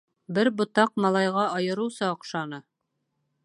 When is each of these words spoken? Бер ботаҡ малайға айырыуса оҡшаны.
Бер 0.37 0.49
ботаҡ 0.61 0.93
малайға 1.05 1.43
айырыуса 1.59 2.11
оҡшаны. 2.17 2.65